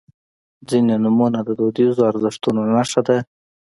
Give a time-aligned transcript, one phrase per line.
[0.69, 3.17] •ځینې نومونه د دودیزو ارزښتونو نښه ده.